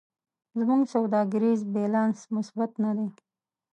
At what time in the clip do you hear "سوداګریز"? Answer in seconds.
0.93-1.59